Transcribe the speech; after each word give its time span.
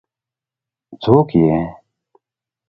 ـ 0.97 0.99
څوک 1.01 1.29
یې؟ 1.41 1.57